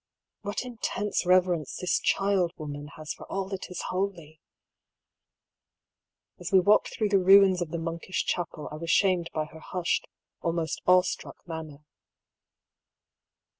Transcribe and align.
What 0.41 0.63
intense 0.65 1.27
reverence 1.27 1.77
this 1.77 1.99
childwoman 1.99 2.87
has 2.97 3.13
for 3.13 3.31
all 3.31 3.47
that 3.49 3.69
is 3.69 3.83
holy! 3.89 4.41
As 6.39 6.51
we 6.51 6.59
walked 6.59 6.91
through 6.91 7.09
the 7.09 7.19
ruins 7.21 7.61
of 7.61 7.69
the 7.69 7.77
monkish 7.77 8.25
chapel 8.25 8.67
I 8.71 8.77
was 8.77 8.89
shamed 8.89 9.29
by 9.31 9.45
her 9.45 9.59
hushed, 9.59 10.07
almost 10.41 10.81
awe 10.87 11.03
struck 11.03 11.47
manner. 11.47 11.85